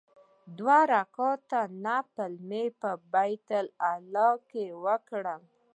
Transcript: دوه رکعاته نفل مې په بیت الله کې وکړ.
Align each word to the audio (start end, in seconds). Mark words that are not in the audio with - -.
دوه 0.57 0.77
رکعاته 0.93 1.59
نفل 1.85 2.33
مې 2.47 2.63
په 2.81 2.91
بیت 3.13 3.49
الله 3.91 4.31
کې 4.49 4.65
وکړ. 4.85 5.25